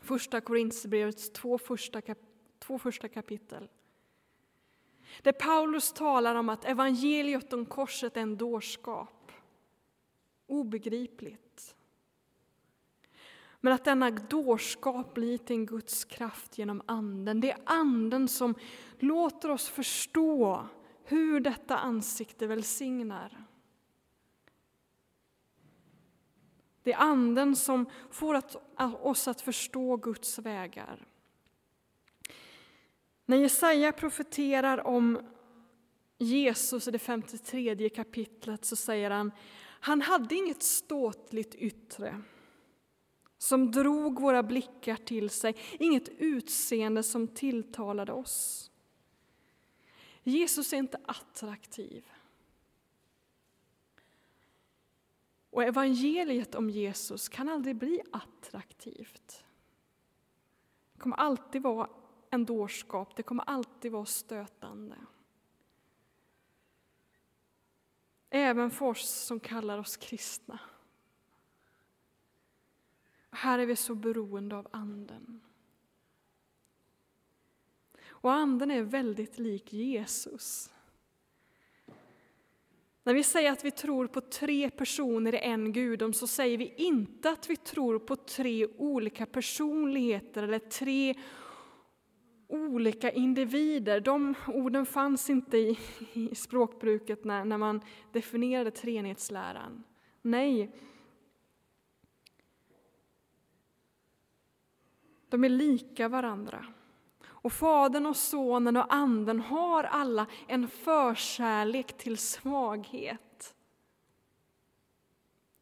Första 0.00 0.40
Korinthierbrevets 0.40 1.30
två 1.30 1.58
första, 1.58 2.00
kap 2.00 2.18
två 2.58 2.78
första 2.78 3.08
kapitel. 3.08 3.68
Där 5.22 5.32
Paulus 5.32 5.92
talar 5.92 6.34
om 6.34 6.48
att 6.48 6.64
evangeliet 6.64 7.52
om 7.52 7.66
korset 7.66 8.16
är 8.16 8.20
en 8.20 8.36
dårskap. 8.36 9.32
Obegripligt. 10.46 11.76
Men 13.60 13.72
att 13.72 13.84
denna 13.84 14.10
dårskap 14.10 15.14
blir 15.14 15.38
till 15.38 15.56
en 15.56 15.66
Guds 15.66 16.04
kraft 16.04 16.58
genom 16.58 16.82
Anden. 16.86 17.40
Det 17.40 17.50
är 17.50 17.58
Anden 17.64 18.28
som 18.28 18.54
låter 18.98 19.50
oss 19.50 19.68
förstå 19.68 20.66
hur 21.04 21.40
detta 21.40 21.76
ansikte 21.78 22.46
välsignar. 22.46 23.49
Det 26.90 26.94
är 26.94 27.00
Anden 27.00 27.56
som 27.56 27.86
får 28.10 28.34
att, 28.34 28.56
oss 29.02 29.28
att 29.28 29.40
förstå 29.40 29.96
Guds 29.96 30.38
vägar. 30.38 31.06
När 33.26 33.36
Jesaja 33.36 33.92
profeterar 33.92 34.86
om 34.86 35.20
Jesus 36.18 36.88
i 36.88 36.90
det 36.90 36.98
53 36.98 37.88
kapitlet 37.88 38.64
så 38.64 38.76
säger 38.76 39.10
han 39.10 39.32
han 39.80 40.00
hade 40.00 40.34
inget 40.34 40.62
ståtligt 40.62 41.54
yttre 41.54 42.22
som 43.38 43.70
drog 43.70 44.20
våra 44.20 44.42
blickar 44.42 44.96
till 44.96 45.30
sig, 45.30 45.56
inget 45.78 46.08
utseende 46.08 47.02
som 47.02 47.28
tilltalade 47.28 48.12
oss. 48.12 48.70
Jesus 50.22 50.72
är 50.72 50.76
inte 50.76 51.00
attraktiv. 51.06 52.04
Och 55.50 55.64
evangeliet 55.64 56.54
om 56.54 56.70
Jesus 56.70 57.28
kan 57.28 57.48
aldrig 57.48 57.76
bli 57.76 58.02
attraktivt. 58.12 59.44
Det 60.92 60.98
kommer 60.98 61.16
alltid 61.16 61.62
vara 61.62 61.90
en 62.30 62.44
dårskap, 62.44 63.16
det 63.16 63.22
kommer 63.22 63.44
alltid 63.44 63.92
vara 63.92 64.06
stötande. 64.06 64.96
Även 68.30 68.70
för 68.70 68.86
oss 68.86 69.10
som 69.10 69.40
kallar 69.40 69.78
oss 69.78 69.96
kristna. 69.96 70.58
Här 73.30 73.58
är 73.58 73.66
vi 73.66 73.76
så 73.76 73.94
beroende 73.94 74.56
av 74.56 74.68
Anden. 74.70 75.40
Och 78.08 78.32
anden 78.32 78.70
är 78.70 78.82
väldigt 78.82 79.38
lik 79.38 79.72
Jesus. 79.72 80.70
När 83.04 83.14
vi 83.14 83.22
säger 83.22 83.52
att 83.52 83.64
vi 83.64 83.70
tror 83.70 84.06
på 84.06 84.20
tre 84.20 84.70
personer 84.70 85.34
i 85.34 85.38
en 85.38 85.72
gudom 85.72 86.12
så 86.12 86.26
säger 86.26 86.58
vi 86.58 86.74
inte 86.76 87.30
att 87.30 87.50
vi 87.50 87.56
tror 87.56 87.98
på 87.98 88.16
tre 88.16 88.66
olika 88.66 89.26
personligheter 89.26 90.42
eller 90.42 90.58
tre 90.58 91.14
olika 92.48 93.10
individer. 93.10 94.00
De 94.00 94.34
orden 94.46 94.86
fanns 94.86 95.30
inte 95.30 95.58
i, 95.58 95.78
i 96.12 96.34
språkbruket 96.34 97.24
när, 97.24 97.44
när 97.44 97.58
man 97.58 97.80
definierade 98.12 98.70
treenighetsläran. 98.70 99.84
Nej. 100.22 100.76
De 105.28 105.44
är 105.44 105.48
lika 105.48 106.08
varandra. 106.08 106.66
Och 107.42 107.52
Fadern 107.52 108.06
och 108.06 108.16
Sonen 108.16 108.76
och 108.76 108.94
Anden 108.94 109.40
har 109.40 109.84
alla 109.84 110.26
en 110.48 110.68
förkärlek 110.68 111.98
till 111.98 112.18
svaghet. 112.18 113.54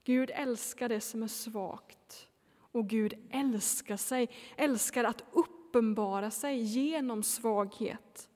Gud 0.04 0.30
älskar 0.34 0.88
det 0.88 1.00
som 1.00 1.22
är 1.22 1.28
svagt 1.28 2.28
och 2.72 2.88
Gud 2.88 3.14
älskar 3.30 3.96
sig, 3.96 4.30
älskar 4.56 5.04
att 5.04 5.24
uppenbara 5.32 6.30
sig 6.30 6.60
genom 6.60 7.22
svaghet. 7.22 8.28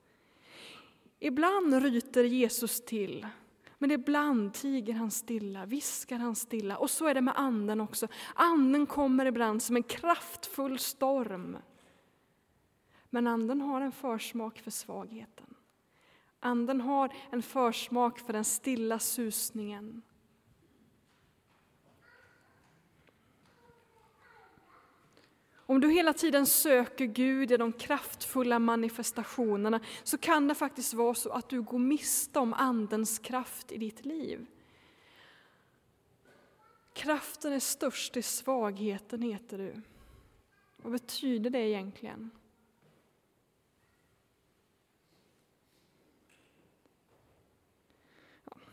Ibland 1.19 1.83
ryter 1.83 2.25
Jesus 2.25 2.85
till, 2.85 3.27
men 3.79 3.91
ibland 3.91 4.55
tiger 4.55 4.95
han 4.95 5.11
stilla, 5.11 5.67
viskar 5.67 6.19
han 6.19 6.35
stilla. 6.35 6.77
Och 6.77 6.91
så 6.91 7.07
är 7.07 7.15
det 7.15 7.21
med 7.21 7.35
Anden 7.37 7.81
också. 7.81 8.09
Anden 8.35 8.87
kommer 8.87 9.27
ibland 9.27 9.63
som 9.63 9.77
en 9.77 9.83
kraftfull 9.83 10.79
storm. 10.79 11.57
Men 13.15 13.27
anden 13.27 13.61
har 13.61 13.81
en 13.81 13.93
försmak 13.93 14.59
för 14.59 14.71
svagheten. 14.71 15.55
Anden 16.41 16.81
har 16.81 17.13
en 17.31 17.43
försmak 17.43 18.19
för 18.19 18.33
den 18.33 18.45
stilla 18.45 18.99
susningen. 18.99 20.03
Om 25.55 25.81
du 25.81 25.91
hela 25.91 26.13
tiden 26.13 26.47
söker 26.47 27.05
Gud 27.05 27.53
i 27.53 27.57
de 27.57 27.73
kraftfulla 27.73 28.59
manifestationerna 28.59 29.81
så 30.03 30.19
kan 30.19 30.49
det 30.49 30.55
faktiskt 30.55 30.95
vara 30.95 31.15
så 31.15 31.31
att 31.31 31.49
du 31.49 31.63
går 31.63 31.79
miste 31.79 32.39
om 32.39 32.55
Andens 32.55 33.19
kraft 33.19 33.73
i 33.73 33.79
ditt 33.79 34.05
liv. 34.05 34.47
Kraften 36.93 37.53
är 37.53 37.61
störst 37.61 38.17
i 38.17 38.23
svagheten, 38.23 39.23
heter 39.23 39.59
du. 39.59 39.83
Vad 40.77 40.93
betyder 40.93 41.51
det 41.51 41.69
egentligen? 41.69 42.31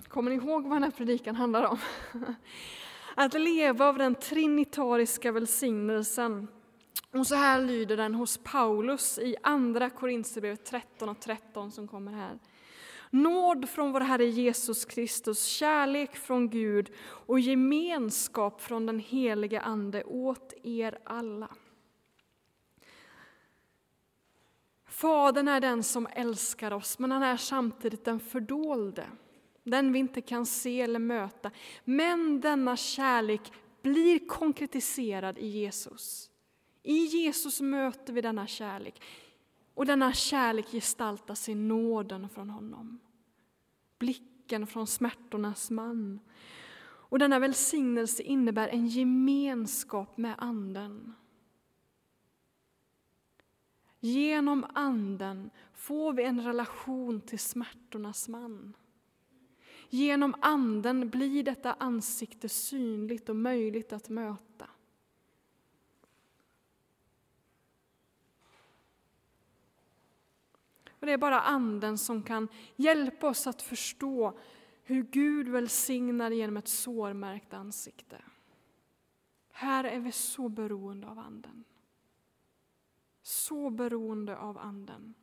Kommer 0.09 0.31
ni 0.31 0.35
ihåg 0.35 0.63
vad 0.63 0.71
den 0.71 0.83
här 0.83 0.91
predikan 0.91 1.35
handlar 1.35 1.63
om? 1.63 1.77
Att 3.15 3.33
leva 3.33 3.85
av 3.85 3.97
den 3.97 4.15
trinitariska 4.15 5.31
välsignelsen. 5.31 6.47
Och 7.11 7.27
så 7.27 7.35
här 7.35 7.61
lyder 7.61 7.97
den 7.97 8.15
hos 8.15 8.37
Paulus 8.37 9.19
i 9.19 9.35
Andra 9.43 9.89
Korinthierbrevet 9.89 10.65
13 10.65 11.09
och 11.09 11.19
13 11.19 11.71
som 11.71 11.87
kommer 11.87 12.11
här. 12.11 12.39
Nåd 13.09 13.69
från 13.69 13.91
vår 13.91 13.99
Herre 13.99 14.25
Jesus 14.25 14.85
Kristus, 14.85 15.45
kärlek 15.45 16.15
från 16.15 16.49
Gud 16.49 16.91
och 17.01 17.39
gemenskap 17.39 18.61
från 18.61 18.85
den 18.85 18.99
helige 18.99 19.61
Ande 19.61 20.03
åt 20.03 20.53
er 20.63 20.99
alla. 21.03 21.49
Fadern 24.87 25.47
är 25.47 25.61
den 25.61 25.83
som 25.83 26.07
älskar 26.11 26.73
oss, 26.73 26.99
men 26.99 27.11
han 27.11 27.23
är 27.23 27.37
samtidigt 27.37 28.05
den 28.05 28.19
fördolde 28.19 29.05
den 29.63 29.91
vi 29.91 29.99
inte 29.99 30.21
kan 30.21 30.45
se 30.45 30.81
eller 30.81 30.99
möta. 30.99 31.51
Men 31.85 32.41
denna 32.41 32.77
kärlek 32.77 33.51
blir 33.81 34.27
konkretiserad 34.27 35.37
i 35.37 35.47
Jesus. 35.47 36.31
I 36.83 37.05
Jesus 37.05 37.61
möter 37.61 38.13
vi 38.13 38.21
denna 38.21 38.47
kärlek. 38.47 39.01
Och 39.73 39.85
denna 39.85 40.13
kärlek 40.13 40.71
gestaltas 40.71 41.49
i 41.49 41.55
nåden 41.55 42.29
från 42.29 42.49
honom. 42.49 42.99
Blicken 43.99 44.67
från 44.67 44.87
smärtornas 44.87 45.71
man. 45.71 46.19
Och 46.81 47.19
denna 47.19 47.39
välsignelse 47.39 48.23
innebär 48.23 48.67
en 48.67 48.87
gemenskap 48.87 50.17
med 50.17 50.35
Anden. 50.37 51.13
Genom 53.99 54.65
Anden 54.73 55.49
får 55.73 56.13
vi 56.13 56.23
en 56.23 56.41
relation 56.41 57.21
till 57.21 57.39
smärtornas 57.39 58.27
man. 58.27 58.73
Genom 59.89 60.35
Anden 60.41 61.09
blir 61.09 61.43
detta 61.43 61.73
ansikte 61.73 62.49
synligt 62.49 63.29
och 63.29 63.35
möjligt 63.35 63.93
att 63.93 64.09
möta. 64.09 64.69
Och 70.99 71.05
det 71.05 71.11
är 71.11 71.17
bara 71.17 71.41
Anden 71.41 71.97
som 71.97 72.23
kan 72.23 72.47
hjälpa 72.75 73.29
oss 73.29 73.47
att 73.47 73.61
förstå 73.61 74.39
hur 74.83 75.03
Gud 75.03 75.47
välsignar 75.47 76.31
genom 76.31 76.57
ett 76.57 76.67
sårmärkt 76.67 77.53
ansikte. 77.53 78.21
Här 79.51 79.83
är 79.83 79.99
vi 79.99 80.11
så 80.11 80.49
beroende 80.49 81.07
av 81.07 81.19
Anden. 81.19 81.63
Så 83.21 83.69
beroende 83.69 84.37
av 84.37 84.57
Anden. 84.57 85.13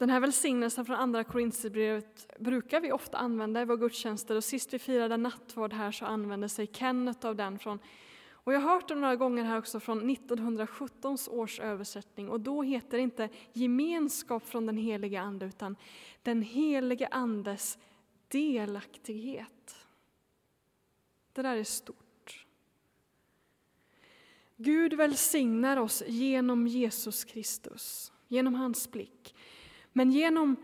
Den 0.00 0.10
här 0.10 0.20
välsignelsen 0.20 0.84
från 0.84 0.96
Andra 0.96 1.24
Korinthierbrevet 1.24 2.38
brukar 2.38 2.80
vi 2.80 2.92
ofta 2.92 3.18
använda 3.18 3.62
i 3.62 3.64
våra 3.64 3.76
gudstjänster 3.76 4.36
och 4.36 4.44
sist 4.44 4.74
vi 4.74 4.78
firade 4.78 5.16
nattvard 5.16 5.72
här 5.72 5.92
så 5.92 6.04
använde 6.04 6.48
sig 6.48 6.66
Kenneth 6.72 7.26
av 7.26 7.36
den 7.36 7.58
från 7.58 7.78
och 8.32 8.52
jag 8.52 8.60
har 8.60 8.74
hört 8.74 8.88
den 8.88 9.00
några 9.00 9.16
gånger 9.16 9.44
här 9.44 9.58
också 9.58 9.80
från 9.80 10.10
1917 10.10 11.18
års 11.30 11.60
översättning 11.60 12.28
och 12.28 12.40
då 12.40 12.62
heter 12.62 12.96
det 12.96 13.02
inte 13.02 13.28
gemenskap 13.52 14.46
från 14.46 14.66
den 14.66 14.76
helige 14.76 15.20
Ande 15.20 15.46
utan 15.46 15.76
den 16.22 16.42
helige 16.42 17.08
Andes 17.10 17.78
delaktighet. 18.28 19.76
Det 21.32 21.42
där 21.42 21.56
är 21.56 21.64
stort. 21.64 22.46
Gud 24.56 24.94
välsignar 24.94 25.76
oss 25.76 26.02
genom 26.06 26.66
Jesus 26.66 27.24
Kristus, 27.24 28.12
genom 28.28 28.54
hans 28.54 28.90
blick. 28.90 29.34
Men 29.92 30.10
genom 30.10 30.56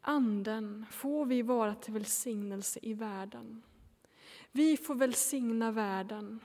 Anden 0.00 0.86
får 0.90 1.26
vi 1.26 1.42
vara 1.42 1.74
till 1.74 1.92
välsignelse 1.92 2.78
i 2.82 2.94
världen. 2.94 3.62
Vi 4.52 4.76
får 4.76 4.94
välsigna 4.94 5.70
världen 5.72 6.40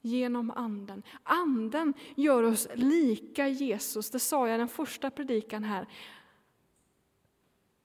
genom 0.00 0.50
Anden. 0.50 1.02
Anden 1.22 1.94
gör 2.14 2.42
oss 2.42 2.68
lika 2.74 3.48
Jesus, 3.48 4.10
det 4.10 4.18
sa 4.18 4.48
jag 4.48 4.54
i 4.54 4.58
den 4.58 4.68
första 4.68 5.10
predikan 5.10 5.64
här. 5.64 5.86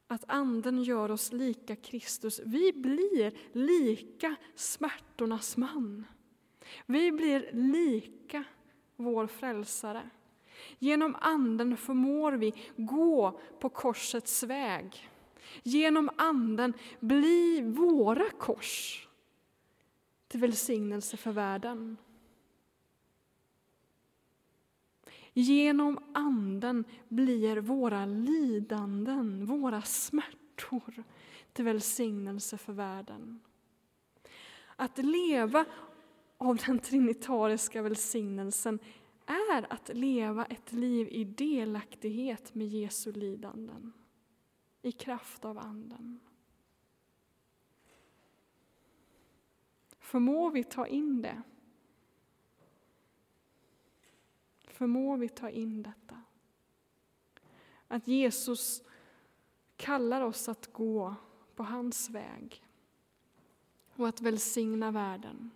Att 0.07 0.23
Anden 0.27 0.83
gör 0.83 1.11
oss 1.11 1.33
lika 1.33 1.75
Kristus. 1.75 2.41
Vi 2.45 2.73
blir 2.73 3.33
lika 3.51 4.35
smärtornas 4.55 5.57
man. 5.57 6.05
Vi 6.85 7.11
blir 7.11 7.49
lika 7.53 8.43
vår 8.95 9.27
frälsare. 9.27 10.09
Genom 10.79 11.15
Anden 11.19 11.77
förmår 11.77 12.31
vi 12.31 12.53
gå 12.75 13.39
på 13.59 13.69
korsets 13.69 14.43
väg. 14.43 15.09
Genom 15.63 16.09
Anden 16.15 16.73
blir 16.99 17.63
våra 17.63 18.29
kors 18.29 19.07
till 20.27 20.39
välsignelse 20.39 21.17
för 21.17 21.31
världen. 21.31 21.97
Genom 25.33 25.99
Anden 26.13 26.83
blir 27.07 27.57
våra 27.57 28.05
lidanden, 28.05 29.45
våra 29.45 29.81
smärtor 29.81 31.03
till 31.53 31.65
välsignelse 31.65 32.57
för 32.57 32.73
världen. 32.73 33.39
Att 34.75 34.97
leva 34.97 35.65
av 36.37 36.57
den 36.65 36.79
trinitariska 36.79 37.81
välsignelsen 37.81 38.79
är 39.29 39.73
att 39.73 39.89
leva 39.89 40.45
ett 40.45 40.71
liv 40.71 41.07
i 41.11 41.23
delaktighet 41.23 42.55
med 42.55 42.67
Jesu 42.67 43.11
lidanden, 43.11 43.93
i 44.81 44.91
kraft 44.91 45.45
av 45.45 45.57
Anden. 45.57 46.19
Förmår 49.99 50.51
vi 50.51 50.63
ta 50.63 50.87
in 50.87 51.21
det? 51.21 51.41
Förmår 54.63 55.17
vi 55.17 55.29
ta 55.29 55.49
in 55.49 55.83
detta? 55.83 56.23
Att 57.87 58.07
Jesus 58.07 58.83
kallar 59.77 60.21
oss 60.21 60.49
att 60.49 60.73
gå 60.73 61.15
på 61.55 61.63
hans 61.63 62.09
väg 62.09 62.63
och 63.95 64.07
att 64.07 64.21
välsigna 64.21 64.91
världen 64.91 65.51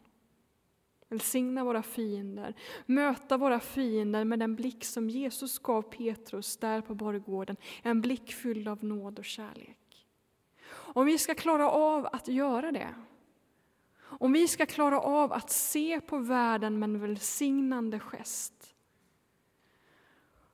Välsigna 1.13 1.63
våra 1.63 1.84
fiender, 1.84 2.56
möta 2.86 3.38
våra 3.38 3.60
fiender 3.60 4.26
med 4.26 4.39
den 4.39 4.56
blick 4.56 4.86
som 4.86 5.10
Jesus 5.10 5.60
gav 5.60 5.82
Petrus 5.82 6.58
där 6.58 6.82
på 6.82 6.95
borggården, 6.95 7.58
en 7.84 8.02
blick 8.02 8.32
fylld 8.34 8.67
av 8.67 8.84
nåd 8.84 9.19
och 9.19 9.26
kärlek. 9.26 10.08
Om 10.69 11.06
vi 11.06 11.17
ska 11.17 11.36
klara 11.36 11.69
av 11.69 12.06
att 12.06 12.28
göra 12.28 12.71
det, 12.71 12.95
om 13.99 14.32
vi 14.32 14.47
ska 14.47 14.65
klara 14.65 14.99
av 14.99 15.34
att 15.34 15.49
se 15.49 16.02
på 16.02 16.17
världen 16.17 16.80
med 16.80 16.89
en 16.89 16.99
välsignande 16.99 17.99
gest, 17.99 18.76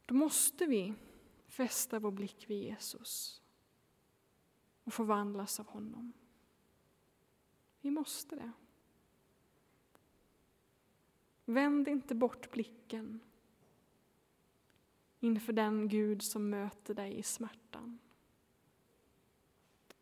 då 0.05 0.15
måste 0.15 0.65
vi 0.65 0.93
fästa 1.47 1.99
vår 1.99 2.11
blick 2.11 2.49
vid 2.49 2.63
Jesus 2.63 3.41
och 4.83 4.93
förvandlas 4.93 5.59
av 5.59 5.67
honom. 5.67 6.13
Vi 7.81 7.91
måste 7.91 8.35
det. 8.35 8.51
Vänd 11.49 11.87
inte 11.87 12.15
bort 12.15 12.51
blicken 12.51 13.19
inför 15.19 15.53
den 15.53 15.87
Gud 15.87 16.21
som 16.21 16.49
möter 16.49 16.93
dig 16.93 17.17
i 17.19 17.23
smärtan. 17.23 17.99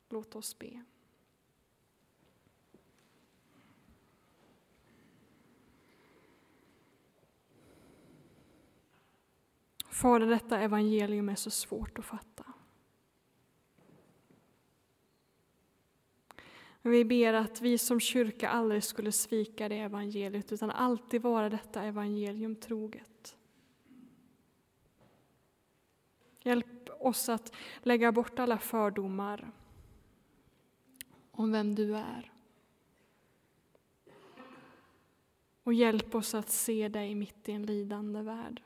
Låt 0.10 0.36
oss 0.36 0.60
be. 0.60 0.84
Fader, 9.90 10.28
detta 10.28 10.60
evangelium 10.60 11.30
är 11.30 11.36
så 11.36 11.52
svårt 11.52 12.00
att 12.00 12.06
fatta. 12.06 12.57
Men 16.88 16.92
vi 16.92 17.06
ber 17.06 17.34
att 17.34 17.62
vi 17.62 17.78
som 17.78 18.00
kyrka 18.00 18.50
aldrig 18.50 18.84
skulle 18.84 19.12
svika 19.12 19.70
det 19.70 19.80
evangeliet 19.80 20.52
utan 20.52 20.72
alltid 20.72 21.22
vara 21.22 21.50
detta 21.50 21.84
evangelium 21.84 22.56
troget. 22.56 23.38
Hjälp 26.40 26.90
oss 27.00 27.30
att 27.30 27.56
lägga 27.80 28.12
bort 28.12 28.40
alla 28.40 28.58
fördomar 28.58 29.52
om 31.32 31.52
vem 31.52 31.76
du 31.76 31.96
är. 31.96 32.32
Och 35.64 35.74
hjälp 35.74 36.16
oss 36.16 36.36
att 36.36 36.50
se 36.50 36.90
dig 36.90 37.16
mitt 37.16 37.50
i 37.50 37.52
en 37.52 37.66
lidande 37.66 38.22
värld. 38.22 38.62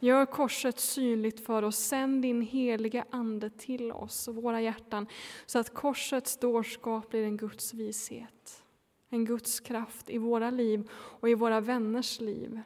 Gör 0.00 0.26
korset 0.26 0.78
synligt 0.78 1.46
för 1.46 1.62
oss, 1.62 1.78
sänd 1.78 2.22
din 2.22 2.42
heliga 2.42 3.04
Ande 3.10 3.50
till 3.50 3.92
oss 3.92 4.28
och 4.28 4.34
våra 4.34 4.60
hjärtan 4.60 5.06
så 5.46 5.58
att 5.58 5.74
korsets 5.74 6.36
dårskap 6.36 7.10
blir 7.10 7.24
en 7.24 7.36
Guds 7.36 7.74
vishet, 7.74 8.64
en 9.08 9.24
Guds 9.24 9.60
kraft 9.60 10.10
i 10.10 10.18
våra 10.18 10.50
liv 10.50 10.90
och 10.92 11.28
i 11.28 11.34
våra 11.34 11.60
vänners 11.60 12.20
liv. 12.20 12.60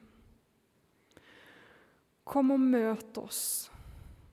Kom 2.25 2.51
och 2.51 2.61
möt 2.61 3.19
oss 3.19 3.71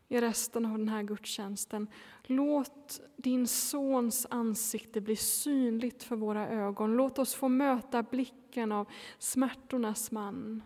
i 0.08 0.22
resten 0.22 0.66
av 0.66 0.78
den 0.78 0.90
här 0.90 1.04
gudstjänsten. 1.04 1.88
Låt 2.24 3.02
din 3.18 3.48
Sons 3.48 4.28
ansikte 4.30 5.02
bli 5.02 5.16
synligt 5.16 6.04
för 6.04 6.16
våra 6.16 6.50
ögon. 6.50 6.94
Låt 6.94 7.20
oss 7.20 7.36
få 7.36 7.48
möta 7.48 8.04
blicken 8.04 8.72
av 8.72 8.88
smärtornas 9.20 10.12
man 10.12 10.62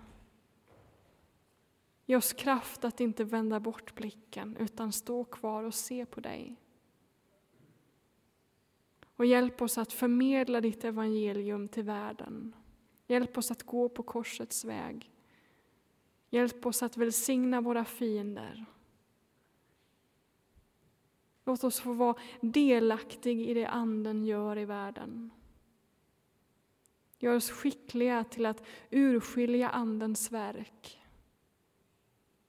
Ge 2.05 2.15
oss 2.15 2.33
kraft 2.33 2.85
att 2.85 2.99
inte 2.99 3.23
vända 3.23 3.59
bort 3.59 3.95
blicken 3.95 4.57
utan 4.57 4.91
stå 4.91 5.23
kvar 5.23 5.63
och 5.63 5.73
se 5.73 6.05
på 6.05 6.21
dig. 6.21 6.55
Och 9.15 9.25
hjälp 9.25 9.61
oss 9.61 9.77
att 9.77 9.93
förmedla 9.93 10.61
ditt 10.61 10.83
evangelium 10.83 11.67
till 11.67 11.83
världen. 11.83 12.55
Hjälp 13.07 13.37
oss 13.37 13.51
att 13.51 13.63
gå 13.63 13.89
på 13.89 14.03
korsets 14.03 14.65
väg. 14.65 15.11
Hjälp 16.29 16.65
oss 16.65 16.83
att 16.83 16.97
välsigna 16.97 17.61
våra 17.61 17.85
fiender. 17.85 18.65
Låt 21.45 21.63
oss 21.63 21.79
få 21.79 21.93
vara 21.93 22.15
delaktig 22.41 23.49
i 23.49 23.53
det 23.53 23.65
Anden 23.65 24.25
gör 24.25 24.57
i 24.57 24.65
världen. 24.65 25.31
Gör 27.19 27.35
oss 27.35 27.51
skickliga 27.51 28.23
till 28.23 28.45
att 28.45 28.63
urskilja 28.89 29.69
Andens 29.69 30.31
verk 30.31 31.02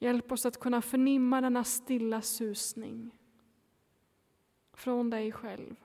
Hjälp 0.04 0.32
oss 0.32 0.46
att 0.46 0.60
kunna 0.60 0.82
förnimma 0.82 1.40
denna 1.40 1.64
stilla 1.64 2.22
susning 2.22 3.18
från 4.72 5.10
dig 5.10 5.32
själv. 5.32 5.76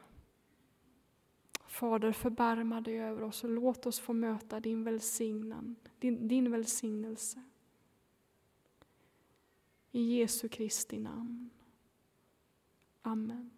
Fader, 1.66 2.12
förbarma 2.12 2.82
dig 2.82 3.00
över 3.00 3.24
oss 3.24 3.44
och 3.44 3.50
låt 3.50 3.86
oss 3.86 4.00
få 4.00 4.14
möta 4.14 4.60
din, 4.60 4.84
välsignan, 4.84 5.76
din, 6.00 6.28
din 6.28 6.52
välsignelse. 6.52 7.44
I 9.92 10.20
Jesu 10.20 10.50
Kristi 10.50 11.00
namn. 11.00 11.50
Amen. 13.02 13.52